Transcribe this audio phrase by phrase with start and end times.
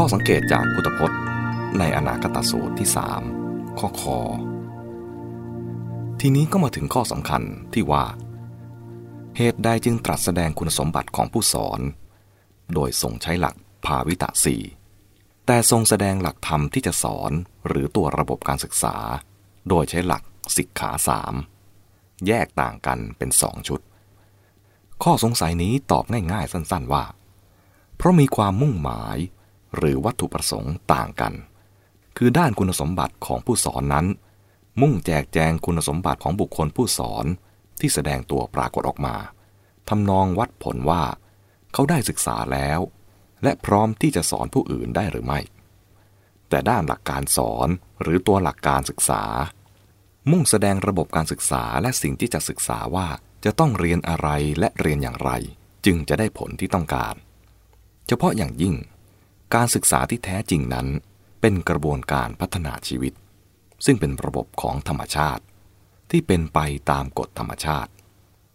[0.00, 1.20] ข้อสังเกตจากพุทธพจน์
[1.78, 3.22] ในอนาคตสูตรที่สาม
[3.78, 4.18] ข้อคอ
[6.20, 7.42] ทีนี้ก็มาถึงข้อสำคัญ
[7.74, 8.04] ที่ว่า
[9.36, 11.80] เหตุใดจึงตรัสแสดงคุณสมบัติของผู้สอน
[12.74, 14.56] โดยทรงใช้หลักภาวิตะสี
[15.46, 17.32] แต่ทรงแสดงหลักธรรมที่จะสอน
[17.66, 18.96] หรือตัวระบบการศึกษา
[19.68, 20.22] โดยใช้หลัก
[20.56, 21.34] สิกขาสาม
[22.26, 23.80] แยกต่างกันเป็นสองชุด
[25.02, 27.04] ข้อสงสัยนี้ตอบง่ายๆสั้นๆว่า
[27.96, 29.18] เพราะมีความมุ่งหมาย
[29.76, 31.34] หรือวัตถุประสงค์ต่างกัน
[32.16, 34.06] คือด้านคุณสมบัติของผู้สอนนั้น
[34.80, 37.24] มุ่งแจกแจงคุณสมบัติของบุคคลผู้สอน
[37.80, 39.16] ที่แสดงตัวปรากฏออกมา
[39.88, 41.02] ทำนองวัดผลว่า
[41.72, 42.80] เขาได้ศึกษาแล้ว
[43.42, 45.40] และพร้อมที่จะสอนผู้อื่นได้หรือไม่
[46.48, 47.68] แต่ด้านหลักการสอน
[48.02, 49.22] หรือตัวหลักการศึกษา
[50.30, 53.08] มุ่งแสดงระบบการศึกษาและสิ่งที่จะศึกษาว่า
[53.44, 55.30] จะต้องเรียนอะไรและเรียนอย่างไร
[55.86, 57.14] จึงจะได้ผลที่ต้องการ
[58.06, 58.74] เฉพาะอย่างยิ่ง
[59.54, 60.86] การศึกษาที่แท้จริงนั้น
[61.40, 63.12] เป็นกระบวนการพัฒนาชีวิต
[63.84, 65.42] ซึ่งเป็นระบบของธรรมชาติ
[66.10, 66.58] ที่เป็นไป
[66.90, 67.90] ตามกฎธรรมชาติ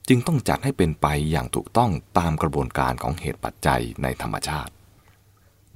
[0.08, 4.73] จึงต้องจัดให้เป็นไปอย่างถูกต้องตามกระบวนการของเหตุปัจจัยในธรรมชาติ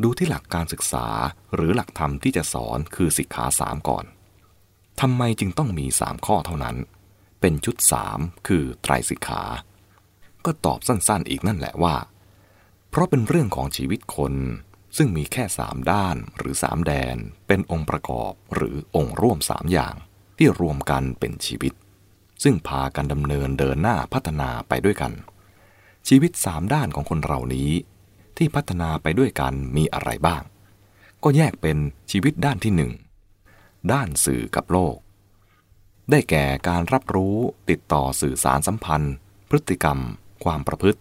[0.03, 1.07] ดูที่หลักการศึกษา
[1.55, 4.05] หรือหลักธรรมที่จะสอนคือสิกขาสามก่อน
[5.01, 6.75] ทำไมจึงต้องมีสามข้อเท่านั้น
[7.41, 9.43] เป็นชุดสามคือไตรสิกขา
[10.45, 11.95] ก็ตอบสั้นๆอีกนั่นแหละว่า
[12.89, 14.33] เพราะเป็นเรื่องของชีวิตคน
[14.97, 17.17] ซึ่งมีแค่สามด้านหรือสามแดน
[17.47, 19.95] เป็นองค์ประกอบหรือองค์ร่วมสามอย่าง
[20.37, 21.73] ที่รวมกันเป็นชีวิต
[22.43, 25.13] ซึ่งพากันดำเนินเดินหน้าพัฒนาไปด้วยกัน
[26.07, 27.71] ชีวิตสามด้านของคนเรานี้
[28.37, 30.43] ที่พัฒนาไปด้วยกันมีอะไรบ้าง
[31.23, 31.77] ก็แยกเป็น
[32.11, 32.91] ชีวิตด้านที่หนึ่ง
[33.91, 34.95] ด้านสื่อกับโลก
[36.11, 37.35] ได้แก่การรับรู้
[37.69, 39.15] ติดต่อสื่อสารสัมพันธ์
[39.49, 39.99] พฤติกรรม
[40.43, 40.99] ความประพฤติ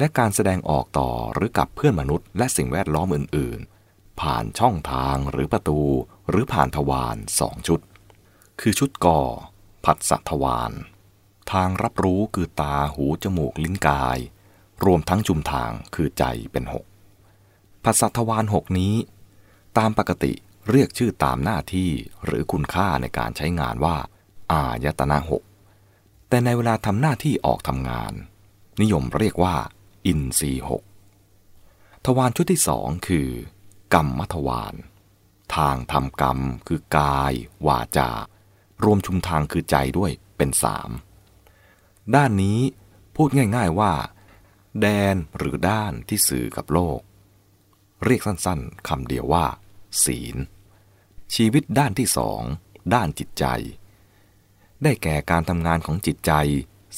[0.00, 3.58] และการแสดงออกต่อหรือกับเพื่อนมนุษย์และสิ่งแวดล้อมอื่น
[3.90, 5.80] ๆ ผ่านช่องทางหรือประตู
[6.30, 7.80] หรือผ่านทวารสองชุด
[8.60, 9.20] คือชุดก่อ
[9.84, 10.72] ผัสสะทวาร
[11.52, 14.18] ทางรับรู้คือตาหูจมูกลิ้นกาย
[14.84, 16.84] รวมทั้งจุมทางคือใจเป็นหก
[17.84, 18.94] ผัสสะทวารหกนี้
[19.78, 20.32] ตามปกติ
[20.70, 21.90] เรียกชื่อตามหน้าที่
[22.24, 23.96] หรือคุณค่าในการใช้งานว่า
[24.52, 25.42] อายตนะหก
[26.28, 28.12] แต่ในเวลาทำหน้าที่ออกทำงาน
[28.80, 29.56] นิยมเรียกว่า
[30.06, 30.82] อินทรีหก
[32.04, 33.28] ทวารชุดที่สองคือ
[33.94, 34.74] กรรมทวาร
[35.56, 36.38] ทางทำกรรม
[36.68, 37.32] คือกาย
[37.66, 38.10] วาจา
[38.84, 40.90] รวมชุมทางคือใจด้วยเป็นสาม
[42.14, 42.60] ด้านนี้
[43.16, 43.92] พูดง่ายๆว่า
[44.80, 47.00] แดนหรือด้านที่สื่อกับโลก
[48.04, 49.46] เรียกสั้นๆคำเดียวว่า
[50.04, 50.36] ศีล
[51.34, 52.42] ชีวิตด้านที่สอง
[52.94, 53.44] ด้านจิตใจ
[54.82, 56.32] ได้แก่การทำงานของจิตใจ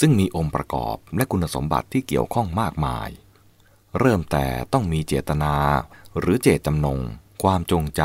[0.00, 3.08] ซึ่งมีองค์ประกอบและคุณสมบัติที่เกี่ยวข้องมากมาย
[3.98, 5.54] เริ่มแต่ต้องมีเจตนา
[6.18, 7.00] หรือเจตจำนง
[7.42, 8.02] ความจงใจ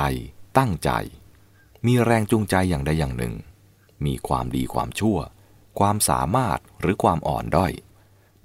[0.58, 0.92] ตั้งใจ
[1.86, 3.34] มีแรงจูงใจอย่างใดอย่างหนึ่ง
[4.06, 5.18] มีความดีความชั่ว
[5.80, 7.74] ความสามารถหรือความอ่อนด้อย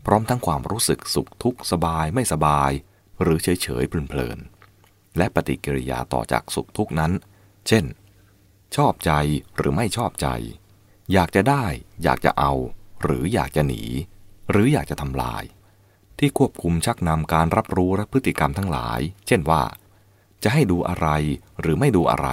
[0.05, 2.71] พร้อมทั้งความรู้สึกสุขทุกข์สบายไม่สบาย
[3.23, 7.13] หรือเฉยเฉยเพลินๆและปฏิกิริยาต่อจากสุขทุกข์นั้น
[7.67, 7.85] เช่น
[8.77, 9.13] ชอบใจ
[9.57, 10.29] หรือไม่ชอบใจ
[11.13, 11.65] อยากจะได้
[12.03, 12.53] อยากจะเอา
[13.03, 13.83] หรืออยากจะหนี
[14.51, 15.45] หรืออยากจะทำลาย
[16.19, 19.63] ที่ควบคุมชักนำการรับรู้และพฤติกรรมทั้งหลาย เช่นว่า
[20.43, 21.09] จะให้ดูอะไร
[21.61, 22.29] หรือไม่ดูอะไร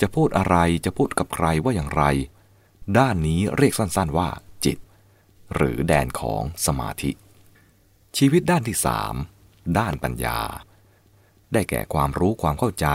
[0.00, 2.04] จะพูดอะไรจะพูดกับใครว่าอย่างไร
[2.98, 4.28] ด้านนี้เรียกสั้นๆว่า
[4.64, 4.78] จิต
[5.54, 7.10] หรือแดนของสมาธิ
[8.16, 9.14] ชีวิตด้านที่สาม
[9.78, 10.40] ด้านปัญญา
[11.52, 12.86] ได้แก่ความรู้ความเข้าใจ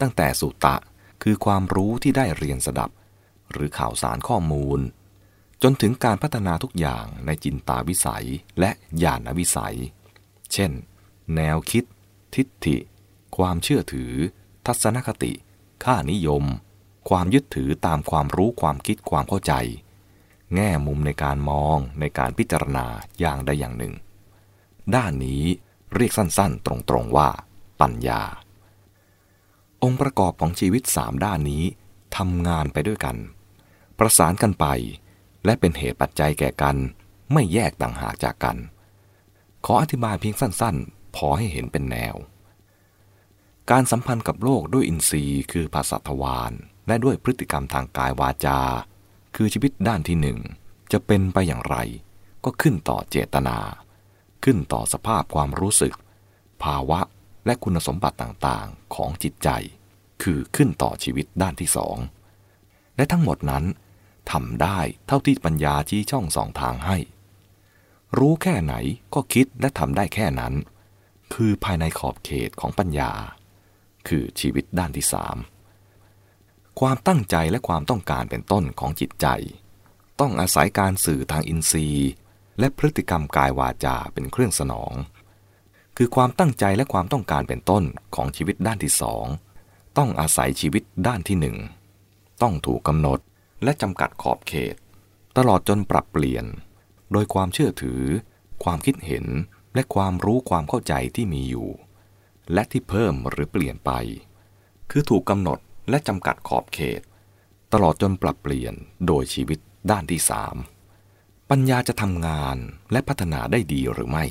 [0.00, 0.76] ตั้งแต่สุตะ
[1.22, 2.90] คือความรู้ที่ได้เรียนสดับ
[3.52, 4.80] หรือข่าวสารข้อมูล
[5.62, 8.26] จนถึงการพัฒนาทุกอย่างในจินตาวิสัย
[8.60, 8.70] และ
[9.02, 9.76] ญาณวิสัย
[10.52, 10.72] เช่น
[11.34, 11.84] แนวคิด
[12.34, 12.76] ทิฏฐิ
[13.36, 14.12] ความเชื่อถือ
[14.66, 15.32] ทัศนคติ
[15.84, 16.44] ค่านิยม
[17.08, 19.52] ความยึดถือตามความรู้ความคิดความเข้าใจ
[20.54, 22.86] แง่มุมในการมองในการพิจารณา
[23.20, 23.94] อย่างใดอย่างหนึ่ง
[24.94, 25.44] ด้านนี้
[25.94, 27.28] เรียกสั้นๆ ตรงๆว่า
[27.80, 28.22] ปัญญา
[29.82, 31.64] องค์ประกอบของชีวิตสามด้านนี้
[32.16, 33.16] ทำงานไปด้วยกัน
[33.98, 34.66] ประสานกันไป
[35.46, 36.76] และเป็นเหตุปัจจัยแก่กัน
[37.32, 38.56] ไม่แยกต่างหากจากกัน
[39.64, 42.16] ขออธิบายเพียงสั้นๆ พอให้เห็นเป็นแนว
[43.70, 46.52] การสัมพันธ์กับโลกด้วยอินทรีย์ คือภาษาทวาร
[46.86, 48.60] และด้วยพฤติกรรมทางกายวาจา
[49.36, 50.38] คือชีวิตด้านที่หนึ่ง
[50.92, 51.76] จะเป็นไปอย่างไร
[52.44, 53.58] ก็ขึ้นต่อเจตนา
[54.44, 55.94] ขึ้นต่อสภาพความรู้สึก
[56.62, 57.00] ภาวะ
[57.46, 59.48] และคุณสมบัติต่างๆ ของจิตใจ
[60.22, 61.96] คือขึ้นต่อชีวิตด้านที่สอง
[62.96, 63.64] และทั้งหมดนั้น
[64.32, 66.98] ทำได้เท่าที่ปัญญาชี้ช่องสองทางให้
[68.18, 68.74] รู้แค่ไหน
[69.14, 70.54] ก็คิดและทำได้แค่นั้น
[71.34, 73.12] คือภายในขอบเขตของปัญญา
[74.08, 75.36] คือชีวิตด้านที่สาม
[76.80, 79.26] ความตั้งใจและความต้องการเป็นต้นของจิตใจ
[80.20, 82.10] ต้องอาศัยการสื่อทางอินทรีย์
[82.58, 84.92] และพฤติกรรมกายวาจาเป็นเครื่องสนอง
[85.96, 87.84] คือความตั้งใจและความต้องการเป็นต้น
[88.14, 89.24] ของชีวิตด้านที่สอง
[89.98, 91.56] ต้องอาศัยชีวิตด้านที่หนึ่ง
[92.42, 93.20] ต้องถูกกำหนด
[93.62, 94.76] และจำกัดขอบเขต
[95.36, 96.44] ตลอดจนปรับเปลี่ยน
[97.12, 98.02] โดยความเชื่อถือ
[98.64, 99.26] ความคิดเห็น
[99.74, 101.68] และความรู้ความเข้าใจที่มีอยู่
[102.52, 103.90] และที่เพิ่มหรือเปลี่ยนไป
[104.90, 105.58] คือถูกกำหนด
[105.90, 107.00] และจำกัดขอบเขต
[107.72, 108.74] ตลอดจนปรับเปลี่ยน
[109.06, 109.58] โดยชีวิต
[109.90, 110.56] ด้านที่สาม
[111.50, 112.56] ปัญญาจะทำงาน
[112.92, 114.24] และพัฒนาได้ดีหรือไม่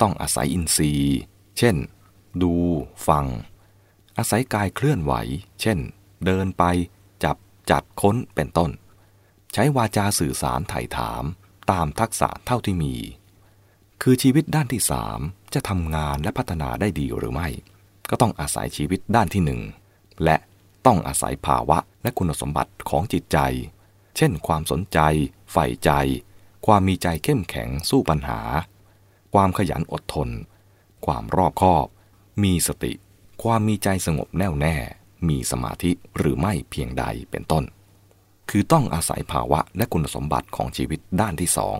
[0.00, 1.18] ต้องอาศัยอินทรีย์
[1.58, 1.76] เช่น
[2.42, 2.54] ดู
[3.08, 3.26] ฟัง
[4.18, 5.12] อาศัยกายเคลื่อนไหว
[5.60, 5.78] เช่น
[6.24, 6.64] เดินไป
[7.70, 8.70] จับจัดค้นเป็นต้น
[9.52, 11.22] ใช้วาจาสื่อสารไถ่ถาม
[11.70, 12.94] ตามทักษะเท่าที่มี
[14.02, 15.18] คือชีวิตด้านที่สาม
[15.54, 17.48] จะทำงานและพัฒนาได้ดีหรือไม่
[18.10, 19.60] ก็ต้องอาศัยชีวิตด้านที่หนึ่ง
[20.24, 20.36] และ
[20.86, 23.38] ต้องอาศัยภาวะและคุณสมบัติของจิตใจ
[24.16, 24.98] เช่น ความสนใจ
[25.52, 25.90] ใฝ่ใจ
[26.66, 28.40] ความมีใจเข้มแข็งสู้ปัญหา
[29.34, 30.28] ความขยันอดทน
[31.06, 31.86] ความรอบคอบ
[32.42, 32.92] มีสติ
[33.42, 34.76] ความมีใจสงบแน่วแน่
[35.28, 37.64] มีสมาธิหรือไม่เพียงใดเป็นต้น
[38.50, 41.78] คือต้องอาศัยภาวะและคุณสมบัติของชีวิตด้านที่สอง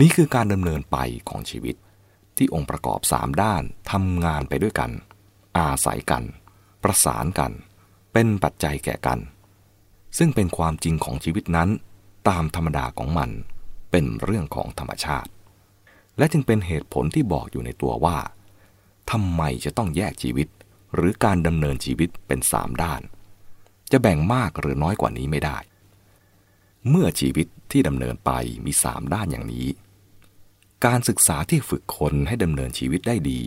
[0.00, 0.96] นี้คือการดำเนินไป
[1.28, 1.76] ของชีวิต
[2.36, 4.90] ที่องค์ประกอบสามด้านทำงานไปด้วยกัน
[5.58, 6.22] อาศัยกัน
[6.82, 7.52] ประสานกัน
[8.12, 9.18] เป็นปัจจัยแก่กัน
[10.18, 11.70] ซึ่งเป็นความจริงของชีวิตนั้น
[12.28, 13.30] ตามธรรมดาของมัน
[13.90, 15.30] เป็นเรื่องของธรรมชาติ
[16.18, 18.18] และจึงเป็นเหตุผลที่บอกอยู่ในตัวว่า
[19.10, 20.48] ทำไมจะต้องแยกชีวิต
[20.94, 23.02] หรือการดำเนินชีวิตเป็นสามด้าน
[23.92, 25.58] จะแบ่งมากหรือน้อยกว่านี้ไม่ได้
[26.88, 28.30] เมื่อชีวิตที่ดำเนินไป
[28.64, 29.68] มีสามด้านอย่างนี้
[30.86, 33.42] การศึกษาที่ฝึกคนให้ดำเนินชีวิตได้ดี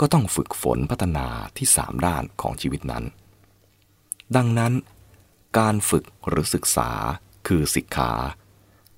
[0.00, 1.26] ก็ต้องฝึกฝนพัฒนา
[1.56, 3.04] ที่สามด้านของชีวิตนั้น
[4.36, 4.72] ดังนั้น
[5.58, 6.90] การฝึกหรือศึกษา
[7.48, 8.12] คือสิกขา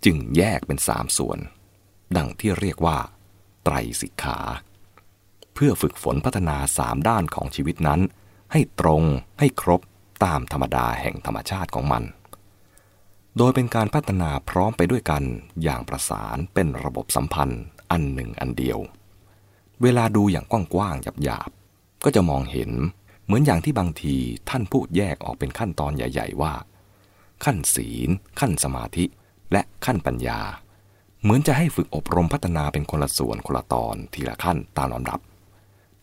[0.05, 1.39] จึงแยกเป็นสามส่วน
[2.17, 2.99] ดังที่เรียกว่า
[3.65, 4.39] ไตรสิกขา
[5.55, 8.01] เพื่อฝึกฝนพัฒนาสามด้านของชีวิตนั้น
[8.53, 9.03] ให้ตรง
[9.39, 9.81] ให้ครบ
[10.25, 12.03] ตามธรรมดาแห่งธรรมชาติของมัน
[13.37, 15.23] โดยเป็นการพัฒนาพร้อมไปด้วยกัน
[15.63, 18.79] อย่างประสานเป็นระบบสัมพันธ์อันหนึ่งอันเดียว
[19.83, 22.71] เวลาดูอย่างกว้างๆหยาบๆ ก็จะมองเห็น
[23.25, 24.17] เหมือนอย่างที่บางที
[24.51, 26.55] ท่านพูดแยกออกเป็นขั้นตอนใหญ่ ๆ ว่า
[27.45, 28.09] ขั้นศีล
[28.41, 29.05] ขั้นสมาธิ
[29.53, 30.41] และขั้นปัญญา
[31.23, 35.21] เหมือนจะให้ฝึกอบรมพัฒนาเป็นคนละส่วนคนละตอนทีละขั้นตามลำดับ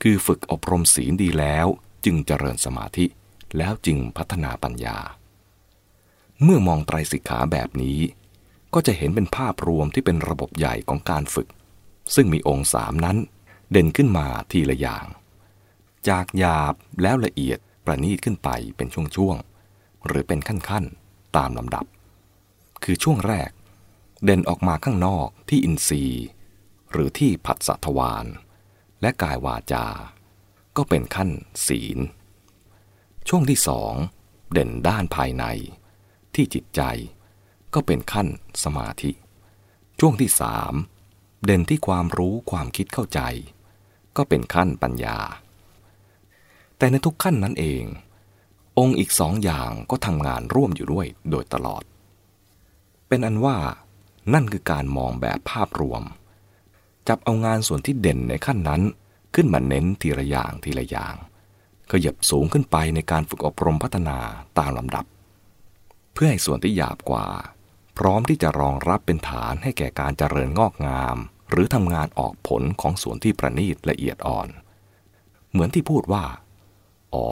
[0.02, 1.68] คือฝึกอบรมศีลดีแล้ว
[2.06, 3.06] จึงเจริญสมาธิ
[3.58, 4.98] แล้วจึงพัฒนาปัญญา
[6.44, 8.00] เมื่อมองไตรสิกขาแบบนี้
[8.74, 11.48] ก็จะเห็นเป็นภาพรวมที่เป็นระบบใหญ่ของการฝึก
[12.16, 13.18] ซึ่งมีองค์สามนั้น
[13.72, 15.06] เด่นขึ้นมาทีละอย่าง
[16.10, 21.86] จากหยาบแล้วละเอียดประณีตขึ้นไปเป็นช่วงๆหรือเป็นขั้นๆตามลำดับ
[22.84, 23.52] คือช่วงแรก
[24.24, 26.26] เด่นออกมาข้างนอกที่อินทรีย์
[26.92, 28.26] หรือที่ผัสสะทวาร
[29.02, 29.88] และกายวาจา
[30.78, 31.30] ก็เป็นขั้น
[31.68, 31.98] ศีล
[33.28, 33.94] ช่วงที่สอง
[34.52, 35.46] เด่นด้านภายใน
[36.36, 36.82] ที่จิตใจ
[37.74, 38.28] ก็เป็นขั้น
[38.64, 39.12] สมาธิ
[40.00, 40.74] ช่วงที่สาม
[41.46, 43.22] เด่นที่ความรู้ความคิดเข้าใจ
[44.18, 45.20] ก็เป็นขั้นปัญญา
[46.78, 47.84] แต่ในทุกขั้นนั้นเอง
[48.78, 51.84] องค์อีกสองอย่างก็ทำงานร่วมอยู่ด้วยโดยตลอด
[53.08, 53.58] เป็นอันว่า
[54.34, 56.04] นั่นคือการมองแบบภาพรวม
[57.08, 58.82] จับเอางานส่วนที่เด่นในขั้นนั้น
[59.36, 61.16] ขึ้นมาเน้นทีละอย่างทีละอย่าง
[61.92, 64.18] ขยับสูงขึ้นไปในการฝึกอบรมพัฒนา
[64.58, 65.06] ตามลำดับ
[66.14, 67.28] เพื่อให้ส่วนที่หยาบกว่า
[67.98, 71.18] พร้อมที่จะรองรับเป็นฐานให้แก่การเจริญงอกงาม
[71.50, 74.48] หรือทำงานออกผลของส่วนที่ประณีตละเอียดอ่อน
[75.52, 76.26] เหมือนที่พูดว่า
[77.14, 77.28] อ๋อ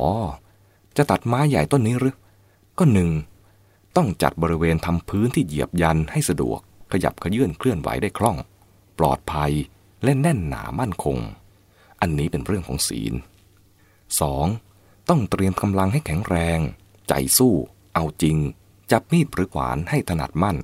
[0.97, 2.15] จะตัดไม้ใหญ่ต้นนี้หรือ
[2.77, 3.09] ก็หนึ่ง
[3.95, 6.59] ต้องจัดบริเวณทำพื้นที่เหยียบยันให้สะดวก
[6.91, 8.37] ขยับขยื่นเคลื่อนไหวได้คล่อง
[8.99, 9.51] ปลอดภัย
[10.03, 11.17] และแน่นหนามั่นคง
[12.01, 13.13] อันนี้เป็นเรื่องของศีล
[14.31, 15.09] 2.
[15.09, 16.59] ต้องเตรียมกำลังให้แข็งแรง
[17.07, 17.53] ใจสู้
[17.93, 18.37] เอาจริง
[18.91, 20.57] จับมีดหรือขวานให้ถนัดมั่น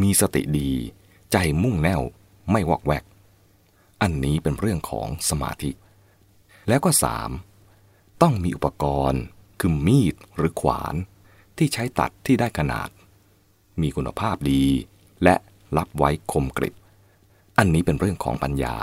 [0.00, 0.70] มีสติดี
[1.32, 2.02] ใจมุ่งแน่ว
[2.50, 3.04] ไม่วอกแวก
[4.02, 5.70] อันนี้เป็นเรื่องของสมาธิ
[6.68, 7.30] แล้วก็สาม
[8.22, 9.22] ต้องมีอุปกรณ์
[9.60, 10.94] คือมีดหรือขวาน
[11.56, 12.88] ที่ใช้ตัดที่ได้ขนาด
[13.80, 14.64] มีคุณภาพดี
[15.24, 15.34] และ
[15.76, 16.74] รับไว้คมกริบ
[17.62, 18.76] อันนี้เป็นเรื่องของปัญญา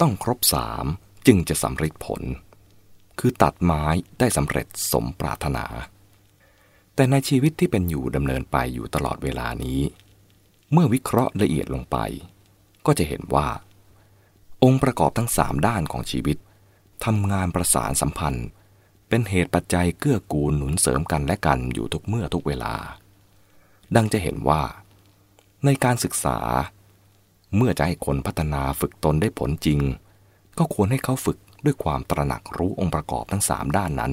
[0.00, 0.84] ต้องครบสาม
[1.26, 2.22] จึงจะสำเร็จผล
[3.18, 3.84] คือตัดไม้
[4.18, 5.66] ได้สำเร็จสมปรารถนา
[6.94, 9.80] แต่ในชีวิตที่เป็นอยู่ดำเนินไปอยู่ตลอดเวลานี้
[10.72, 11.96] เมื่อวิเคราะห์ละเอียดลงไป
[12.86, 13.48] ก็จะเห็นว่า
[14.62, 16.36] องค์ประกอบทั้งสามด้านของชีวิต
[17.04, 18.48] ทำงานประสานสัมพันธ์
[19.08, 22.74] เป็นเหตุปัจจัยเกื้อกูลหนุนเสริมกันและกันอยู่ทุกเมื่อทุกเวลา
[23.96, 24.62] ดังจะเห็นว่า
[25.64, 26.38] ในการศึกษา
[27.56, 29.80] เมื่อจะให้คนพัฒนาฝึกตนได้ผลจริง
[30.58, 34.12] ก็ควรให้เขาฝึกด้วยความตระหนักรู้องค์ประกอบทั้งสามด้านนั้น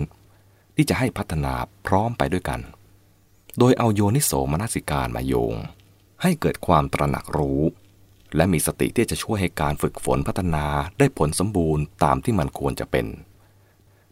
[0.76, 1.54] ที่จะให้พัฒนา
[1.88, 2.60] พร้อมไปด้วยกัน
[3.58, 5.56] โดยเอาโยนิโสมนสิการมาโยง
[6.22, 7.62] ให้เกิดความตระหนักรู้
[8.36, 10.66] และมีสติที่จะช่วยให้การฝึกฝนพัฒนา
[11.00, 13.06] ได้ผลสมบูรณ์ตามที่มันควรจะเป็น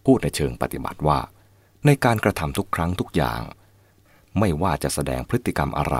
[0.05, 1.19] พูดในเชิงปฏิบัติว่า
[1.85, 3.41] ในการกระทำทุกครั้งทุกอย่าง
[4.39, 5.97] ไม่ว่าจะแสดงพฤติกรรมอะไร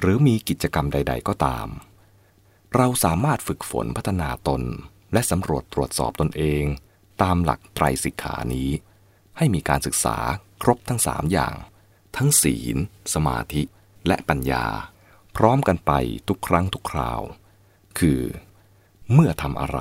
[0.00, 1.68] หรือมีกิจกรรมใด ๆ ก็ตาม
[2.76, 4.62] เราสามารถฝึกฝนพัฒนาตน
[5.12, 6.64] และสำรวจตรวจสอบตนเอง
[7.22, 8.70] ตามหลักไตรสิกขานี้
[9.36, 10.16] ให้มีการศึกษา
[10.62, 11.54] ครบทั้งสามอย่าง
[12.16, 12.76] ทั้งศีล
[13.14, 13.62] สมาธิ
[14.06, 14.66] และปัญญา
[15.36, 15.92] พร้อมกันไป
[16.28, 17.20] ทุกครั้งทุกคราว
[17.98, 18.20] คือ
[19.12, 19.80] เมื่อทำอะไร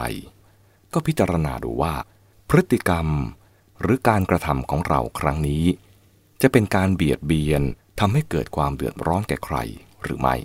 [0.94, 1.94] ก็พิจารณาดูว่า
[2.50, 3.08] พฤติกรรม
[3.82, 5.66] หรือการกระทำของเราครั้งนี้
[6.42, 7.62] จะเป็นการเบียดเบียน
[8.00, 9.58] ทำให้เกิดความเดือดร้อนแก่ใคร
[10.04, 10.36] หรือไม่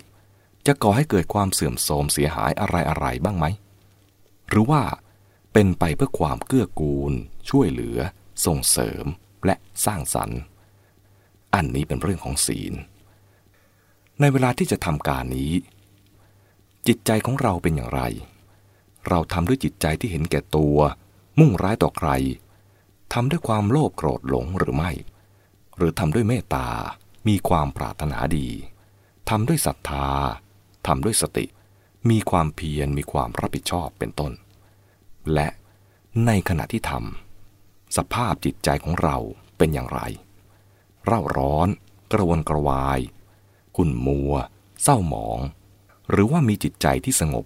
[0.67, 3.45] จะก่อให้เกิดความเสื่อมโทรมเสียหายอะไรๆบ้างไหม
[4.49, 4.81] หรือว่า
[5.53, 7.13] เป็นไปเพื่อความเกื้อกูล
[7.49, 7.97] ช่วยเหลือ
[8.45, 9.05] ส่งเสริม
[9.45, 10.39] และสร้างสรรค์
[11.55, 12.73] อันนี้เป็นเรื่องของศีล
[14.19, 15.51] ในเวลาที่จะทำการนี้
[16.87, 18.01] จิตใจของเราเป็นอย่างไร
[19.07, 20.77] เราทำด้วยจิตใจที่เห็นแก่ตัว
[21.39, 22.09] มุ่งร้ายต่อใคร
[23.13, 24.91] ทำด้วยความโลภโกรธหลงหรือไม่
[25.75, 26.67] หรือทำด้วยเมตตา
[27.27, 28.49] มีความปรารถนาดี
[29.29, 30.07] ทำด้วยศรัทธา
[30.87, 31.45] ทำด้วยสติ
[32.09, 34.31] มีความเพียรมีความรับผิดชอบเป็นต้น
[35.33, 35.47] และ
[36.25, 39.17] ในขณะที่ทำสภาพจิตใจของเรา
[39.57, 40.01] เป็นอย่างไร
[41.05, 41.67] เร่าร้อน
[42.11, 42.99] กระวนกระวาย
[43.75, 44.33] ขุ่นมัว
[44.83, 45.39] เศร้าหมอง
[46.09, 47.45] หรือว่ามีจิตใจที่สงบ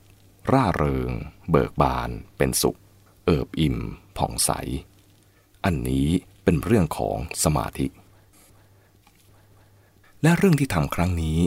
[0.51, 1.11] ร่าเริง
[1.49, 2.79] เบิกบาน เป็นสุข
[3.25, 3.77] เอิบอิ่ม
[4.17, 4.51] ผ่องใส
[5.65, 6.07] อันนี้
[6.43, 7.87] เป็นเรื่องของสมาธิ
[10.21, 11.37] และเรื่องที่ทำครั้งนี้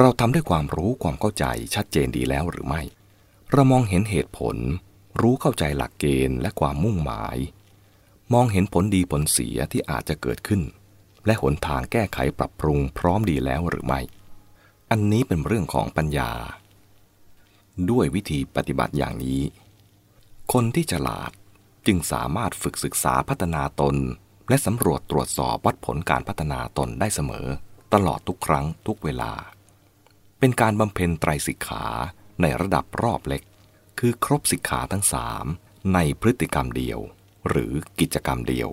[0.00, 2.82] เราทำด้วยความรู้ความเข้าใจชัดเจนดีแล้วหรือไม่
[3.52, 4.56] เรามองเห็นเหตุผล
[5.20, 7.36] รู้เข้าใจหลักเกณฑ์และความมุ่งหมาย
[8.32, 10.62] มองเห็นผลดีผลเสียที่อาจจะเกิดขึ้น
[11.26, 14.00] และหนทางแก้ไขปรับปรุงพร้อมดีแล้วหรือไม่
[14.90, 16.30] อันนี้เป็นเรื่องของปัญญา
[17.90, 19.42] ด้วยวิธีปฏิบัติอย่างนี้
[20.52, 21.30] คนที่ฉลาด
[21.86, 23.96] จึงสามารถฝึกศึกษาพัฒนาตน
[24.48, 27.46] และสำรวจตรวจสอบวัดผลการพัฒนาตนได้เสมอ
[27.94, 29.32] ตลอดทุกครั้งทุกเวลา
[30.38, 31.84] เป็นการบำเพ็ญไตรสิกขา
[32.40, 33.42] ในระดับรอบเล็ก
[33.98, 35.44] คือครบสิกขาทั้งสาม
[35.94, 36.98] ในพฤติกรรมเดียว
[37.48, 38.68] หรือกิจกรรมเดียว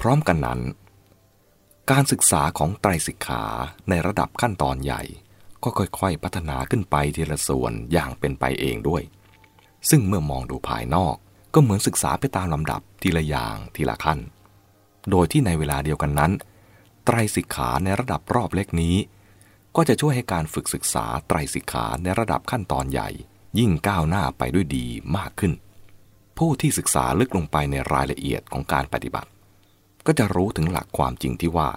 [0.00, 0.60] พร้อมกันนั้น
[1.90, 3.44] การศึกษาของไตรสิกขา
[3.88, 5.02] ในระดับขั้นตอนใหญ่
[5.62, 9.02] ก็ค่อยๆ พัฒนาขึ้นไปทีละส่วนอย่างเป็นไปเองด้วย
[9.90, 11.14] ซึ่งเมื่อมองดูภายนอก
[11.54, 14.18] ก็เหมือนศึกษาไปตามลำดับทีละอย่างทีละขั้น
[15.10, 16.32] โดยที่ในเวลาเดียวกันนั้น
[17.04, 18.96] ไตรสิกขาในระดับรอบเล็กนี้
[19.76, 23.08] ก็จะช่วยให้การฝึกศึกษาไตรสิกขาในระดับขั้นตอนใหญ่
[23.58, 24.86] ยิ่งก้าวหน้าไปด้วยดี
[25.16, 25.52] มากขึ้น
[26.38, 29.30] ผู้ที่ศึกษาลึกลงไปในรายละเอียดของการปฏิบัติ
[30.06, 31.70] ก็จะรู้ถึงหลักความจริงที่ว่า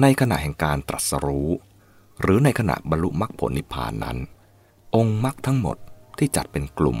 [0.00, 1.50] ในขณะแห่งการตรัสรู้
[2.20, 4.18] หรือในขณะบรรลุมรรคผลนิพพานนั้น
[4.96, 5.76] องค์มรรคทั้งหมด
[6.18, 7.00] ที่จัดเป็นกลุ่ม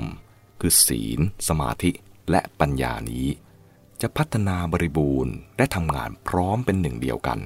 [0.60, 1.90] คือศีล สมาธิ
[2.30, 3.26] และปัญญานี้
[4.00, 7.38] จะพัฒนาบริบูรณ์และทำงานพร้อมเป็นหนึ่งเดียวกัน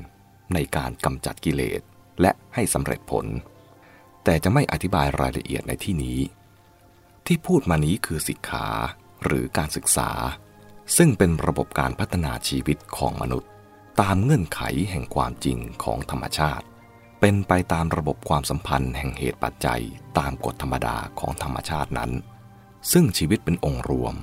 [0.55, 1.81] ในการกำจัดกิเลส
[2.21, 3.27] และให้สำเร็จผล
[4.25, 6.19] แต่จะไม่อธิบายรายละเอียดในที่นี้
[7.27, 8.67] ที่พูดมานี้คือสิกขา
[9.25, 10.11] หรือการศึกษา
[10.97, 13.51] ซึ่งเป็นระบบการพัฒนาชีวิตของมนุษย์
[14.01, 14.61] ตามเงื่อนไข
[14.91, 16.67] แห่งความจริงของธรรมชาติ
[17.21, 19.83] เป็นไปตามระบบความสัมพันธ์แห่งเหตุปัจจัย
[20.19, 22.11] ตามกฎธรรมดาของธรรมชาตินั้น
[22.93, 24.15] ซึ่งชีวิตเป็นองค์รวม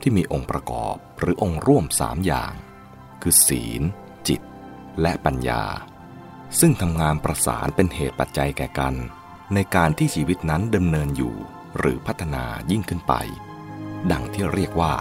[0.00, 2.52] ที่มีองค์ประกอบหรือองค์ร่วมสามอย่าง
[3.22, 3.82] คือศีล
[4.28, 4.40] จิต
[5.00, 5.62] และปัญญา
[6.60, 8.94] ซึ่งทำงานประสานเป็นเหตุปัจจัยแก่กัน
[9.54, 11.34] ในการที่ชีวิตนั้นดำเนินอยู่
[11.78, 13.14] หรือพัฒนายิ่งขึ้นไป
[14.12, 14.94] ดังที่เรียกว่า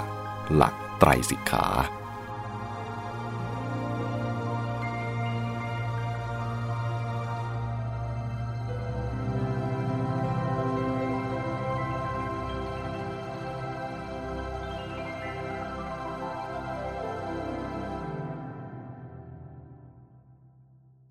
[0.55, 1.67] หลักไตรสิกขา